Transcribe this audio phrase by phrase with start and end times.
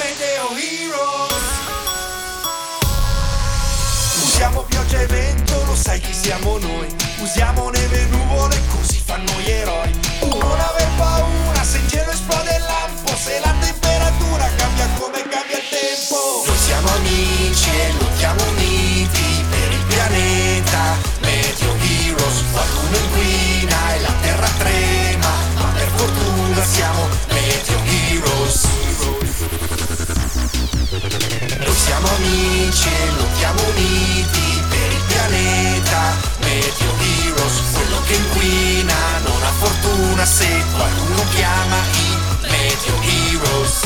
[0.00, 1.44] Meteo Heroes.
[4.24, 6.88] Usiamo pioggia e vento, lo sai chi siamo noi.
[7.18, 9.92] Usiamo neve e nuvole, così fanno gli eroi.
[10.22, 15.58] Non aver paura se in cielo esplode il lampo, se la temperatura cambia come cambia
[15.58, 16.44] il tempo.
[16.46, 18.69] Noi siamo amici e lottiamo uniti
[32.70, 40.24] amici e lottiamo uniti per il pianeta Meteo Heroes, quello che inquina non ha fortuna
[40.24, 43.82] se qualcuno chiama i Meteo Heroes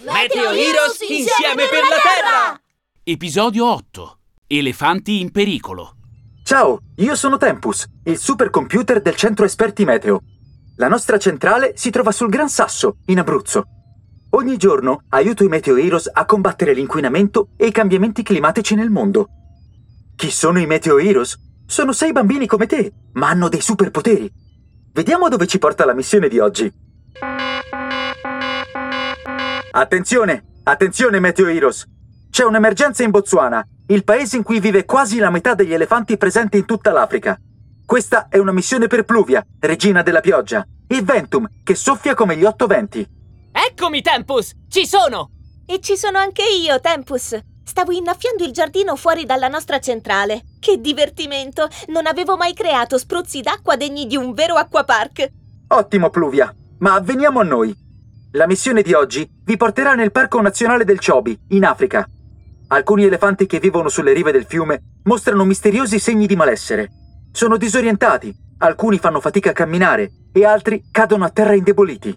[0.00, 2.60] Meteo Heroes insieme per la Terra!
[3.02, 4.18] Episodio 8.
[4.46, 5.96] Elefanti in pericolo.
[6.42, 10.22] Ciao, io sono Tempus, il supercomputer del centro esperti meteo.
[10.76, 13.75] La nostra centrale si trova sul Gran Sasso, in Abruzzo.
[14.36, 19.28] Ogni giorno aiuto i Meteo Heroes a combattere l'inquinamento e i cambiamenti climatici nel mondo.
[20.14, 21.38] Chi sono i Meteo Heroes?
[21.64, 24.30] Sono sei bambini come te, ma hanno dei superpoteri.
[24.92, 26.70] Vediamo dove ci porta la missione di oggi.
[29.70, 31.86] Attenzione, attenzione Meteo Heroes!
[32.28, 36.58] C'è un'emergenza in Botswana, il paese in cui vive quasi la metà degli elefanti presenti
[36.58, 37.40] in tutta l'Africa.
[37.86, 42.44] Questa è una missione per Pluvia, regina della pioggia, e Ventum, che soffia come gli
[42.44, 43.14] otto venti.
[43.68, 44.52] Eccomi, Tempus!
[44.68, 45.30] Ci sono!
[45.66, 47.36] E ci sono anche io, Tempus.
[47.64, 50.42] Stavo innaffiando il giardino fuori dalla nostra centrale.
[50.60, 51.66] Che divertimento!
[51.88, 55.32] Non avevo mai creato spruzzi d'acqua degni di un vero acquapark.
[55.68, 57.74] Ottimo Pluvia, ma veniamo a noi.
[58.32, 62.08] La missione di oggi vi porterà nel Parco Nazionale del Chobi, in Africa.
[62.68, 66.88] Alcuni elefanti che vivono sulle rive del fiume mostrano misteriosi segni di malessere.
[67.32, 72.16] Sono disorientati, alcuni fanno fatica a camminare e altri cadono a terra indeboliti.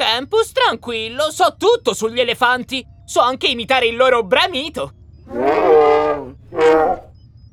[0.00, 2.82] Tempus, tranquillo, so tutto sugli elefanti.
[3.04, 4.94] So anche imitare il loro bramito.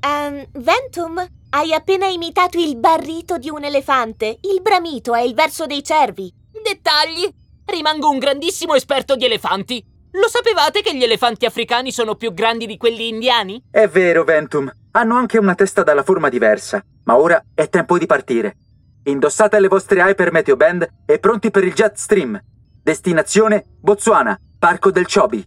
[0.00, 4.38] Ehm, Ventum, hai appena imitato il barrito di un elefante.
[4.40, 6.32] Il bramito è il verso dei cervi.
[6.50, 7.30] Dettagli!
[7.66, 9.84] Rimango un grandissimo esperto di elefanti.
[10.12, 13.62] Lo sapevate che gli elefanti africani sono più grandi di quelli indiani?
[13.70, 18.06] È vero, Ventum, hanno anche una testa dalla forma diversa, ma ora è tempo di
[18.06, 18.56] partire.
[19.04, 22.38] Indossate le vostre Hyper Meteo Band e pronti per il Jet Stream.
[22.82, 25.42] Destinazione Botswana, Parco del Chobi.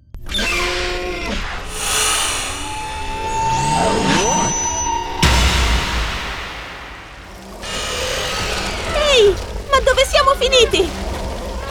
[8.95, 9.35] Ehi,
[9.69, 10.89] ma dove siamo finiti?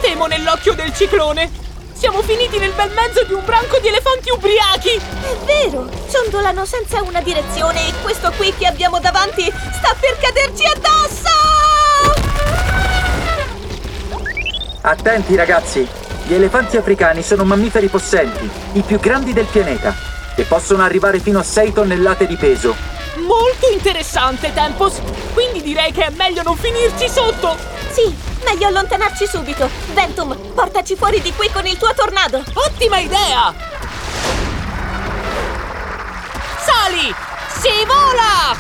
[0.01, 1.51] Temo nell'occhio del ciclone.
[1.95, 4.95] Siamo finiti nel bel mezzo di un branco di elefanti ubriachi.
[4.97, 10.65] È vero, ciondolano senza una direzione e questo qui che abbiamo davanti sta per caderci
[10.65, 11.32] addosso!
[14.93, 15.89] Attenti ragazzi,
[16.27, 19.95] gli elefanti africani sono mammiferi possenti, i più grandi del pianeta,
[20.35, 22.77] e possono arrivare fino a 6 tonnellate di peso.
[23.27, 25.01] Molto interessante, Tempus.
[25.33, 27.57] Quindi direi che è meglio non finirci sotto.
[27.91, 28.15] Sì,
[28.45, 29.67] meglio allontanarci subito.
[29.95, 32.45] Ventum, portaci fuori di qui con il tuo tornado.
[32.53, 33.55] Ottima idea!
[36.59, 37.15] Sali!
[37.49, 38.55] Si vola!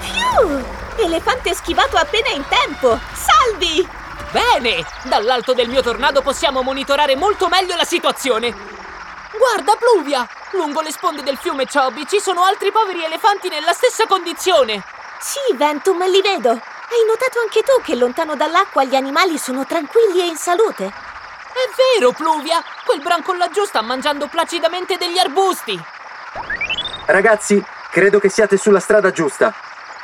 [0.00, 0.64] Fiu!
[0.98, 2.98] Elefante schivato appena in tempo.
[3.48, 3.88] Salvi!
[4.30, 4.84] Bene!
[5.04, 8.54] Dall'alto del mio tornado possiamo monitorare molto meglio la situazione.
[9.36, 10.28] Guarda, Pluvia!
[10.52, 14.84] Lungo le sponde del fiume Chobi ci sono altri poveri elefanti nella stessa condizione.
[15.18, 16.50] Sì, Ventum, li vedo.
[16.50, 20.84] Hai notato anche tu che lontano dall'acqua gli animali sono tranquilli e in salute?
[20.84, 22.62] È vero, Pluvia!
[22.84, 25.80] Quel branco laggiù sta mangiando placidamente degli arbusti.
[27.06, 29.54] Ragazzi, credo che siate sulla strada giusta.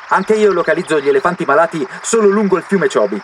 [0.09, 3.21] Anche io localizzo gli elefanti malati solo lungo il fiume Chobi.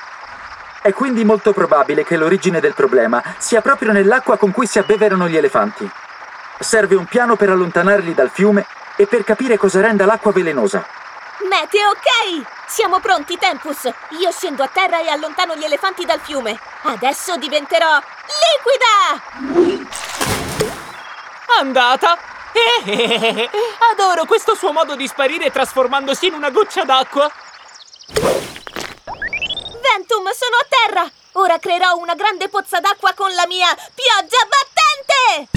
[0.82, 5.28] È quindi molto probabile che l'origine del problema sia proprio nell'acqua con cui si abbeverano
[5.28, 5.88] gli elefanti.
[6.58, 10.86] Serve un piano per allontanarli dal fiume e per capire cosa renda l'acqua velenosa.
[11.48, 12.46] Meteo ok!
[12.66, 13.90] Siamo pronti, Tempus!
[14.20, 16.58] Io scendo a terra e allontano gli elefanti dal fiume.
[16.82, 18.00] Adesso diventerò
[19.44, 19.98] liquida!
[21.58, 22.16] Andata!
[22.52, 23.50] Eh, eh, eh, eh.
[23.92, 27.30] Adoro questo suo modo di sparire trasformandosi in una goccia d'acqua.
[30.10, 31.10] Ventum, sono a terra!
[31.32, 35.48] Ora creerò una grande pozza d'acqua con la mia pioggia battente!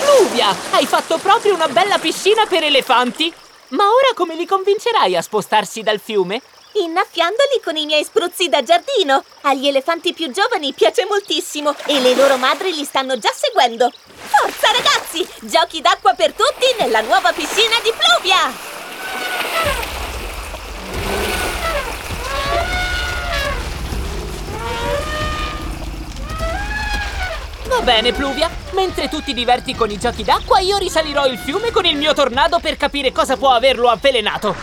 [0.00, 3.30] Pluvia, hai fatto proprio una bella piscina per elefanti.
[3.68, 6.40] Ma ora come li convincerai a spostarsi dal fiume?
[6.72, 9.22] Innaffiandoli con i miei spruzzi da giardino.
[9.42, 13.92] Agli elefanti più giovani piace moltissimo e le loro madri li stanno già seguendo.
[14.16, 15.28] Forza ragazzi!
[15.40, 19.85] Giochi d'acqua per tutti nella nuova piscina di Pluvia!
[27.82, 28.50] Bene, Pluvia.
[28.72, 32.12] Mentre tu ti diverti con i giochi d'acqua, io risalirò il fiume con il mio
[32.14, 34.54] tornado per capire cosa può averlo avvelenato.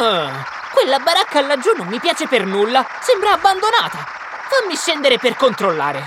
[0.00, 2.86] Ah, quella baracca laggiù non mi piace per nulla.
[3.00, 4.06] Sembra abbandonata.
[4.48, 6.02] Fammi scendere per controllare.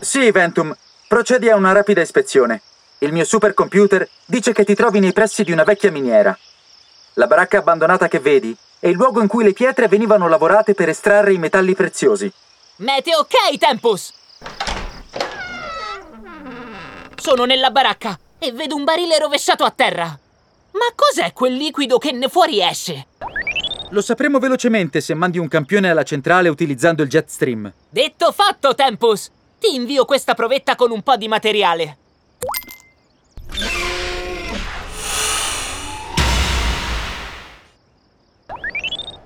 [0.00, 0.76] Sì, Ventum,
[1.06, 2.60] procedi a una rapida ispezione.
[2.98, 6.36] Il mio supercomputer dice che ti trovi nei pressi di una vecchia miniera.
[7.14, 10.88] La baracca abbandonata che vedi è il luogo in cui le pietre venivano lavorate per
[10.88, 12.28] estrarre i metalli preziosi.
[12.78, 14.12] Meteo ok, Tempus!
[17.14, 20.06] Sono nella baracca e vedo un barile rovesciato a terra.
[20.72, 23.06] Ma cos'è quel liquido che ne fuori esce?
[23.90, 27.72] Lo sapremo velocemente se mandi un campione alla centrale utilizzando il jet stream.
[27.88, 29.30] Detto fatto, Tempus!
[29.60, 31.98] Ti invio questa provetta con un po' di materiale.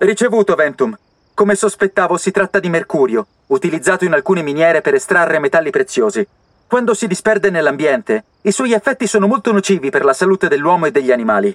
[0.06, 0.97] Ricevuto, Ventum.
[1.35, 6.25] Come sospettavo, si tratta di mercurio, utilizzato in alcune miniere per estrarre metalli preziosi.
[6.69, 10.93] Quando si disperde nell'ambiente, i suoi effetti sono molto nocivi per la salute dell'uomo e
[10.93, 11.53] degli animali.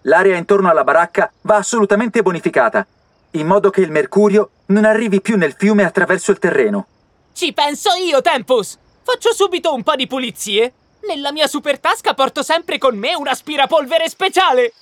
[0.00, 2.84] L'area intorno alla baracca va assolutamente bonificata,
[3.30, 6.86] in modo che il mercurio non arrivi più nel fiume attraverso il terreno.
[7.32, 8.76] Ci penso io, Tempus!
[9.04, 10.72] Faccio subito un po' di pulizie.
[11.06, 14.72] Nella mia super tasca porto sempre con me un aspirapolvere speciale.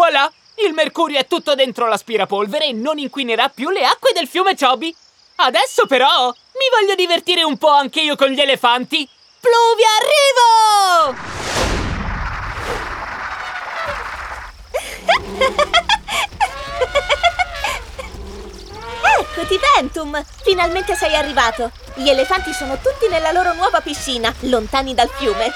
[0.00, 0.32] Voilà!
[0.66, 4.96] Il mercurio è tutto dentro l'aspirapolvere e non inquinerà più le acque del fiume Chobi.
[5.36, 9.06] Adesso però mi voglio divertire un po' anche io con gli elefanti.
[9.40, 11.18] Pluvia arrivo!
[19.20, 20.24] Eccoti, Ventum!
[20.42, 21.72] Finalmente sei arrivato!
[21.92, 25.52] Gli elefanti sono tutti nella loro nuova piscina, lontani dal fiume.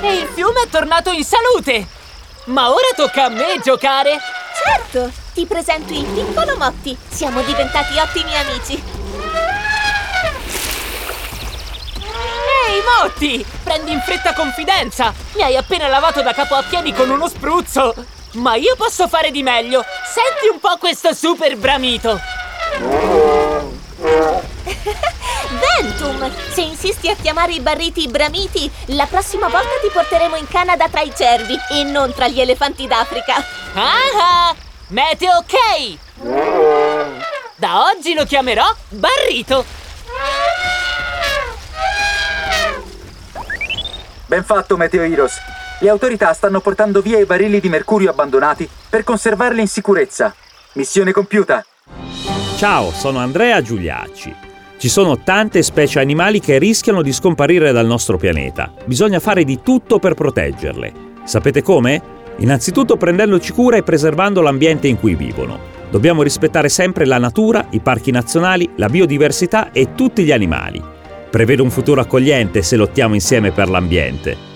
[0.00, 2.00] E il fiume è tornato in salute!
[2.46, 4.18] Ma ora tocca a me giocare!
[4.64, 5.12] Certo!
[5.32, 6.96] Ti presento il piccolo Motti.
[7.08, 8.82] Siamo diventati ottimi amici.
[12.66, 13.46] Ehi, Motti!
[13.62, 15.14] Prendi in fretta confidenza!
[15.34, 17.94] Mi hai appena lavato da capo a piedi con uno spruzzo!
[18.32, 19.84] Ma io posso fare di meglio!
[20.04, 22.18] Senti un po' questo super bramito!
[25.82, 26.30] Ventum!
[26.52, 31.00] Se insisti a chiamare i barriti Bramiti, la prossima volta ti porteremo in Canada tra
[31.00, 33.34] i cervi e non tra gli elefanti d'Africa.
[33.74, 34.50] Ah!
[34.50, 34.54] ah!
[34.88, 35.98] Meteo ok!
[37.56, 39.64] Da oggi lo chiamerò Barrito!
[44.26, 45.36] Ben fatto, Meteo Heroes.
[45.80, 50.32] Le autorità stanno portando via i barili di mercurio abbandonati per conservarli in sicurezza.
[50.74, 51.64] Missione compiuta.
[52.56, 54.51] Ciao, sono Andrea Giuliacci.
[54.82, 58.74] Ci sono tante specie animali che rischiano di scomparire dal nostro pianeta.
[58.84, 60.92] Bisogna fare di tutto per proteggerle.
[61.22, 62.02] Sapete come?
[62.38, 65.56] Innanzitutto prendendoci cura e preservando l'ambiente in cui vivono.
[65.88, 70.82] Dobbiamo rispettare sempre la natura, i parchi nazionali, la biodiversità e tutti gli animali.
[71.30, 74.51] Prevedo un futuro accogliente se lottiamo insieme per l'ambiente.